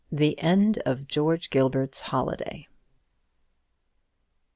THE 0.11 0.39
END 0.39 0.79
OF 0.83 1.07
GEORGE 1.07 1.51
GILBERT'S 1.51 2.01
HOLIDAY. 2.09 2.67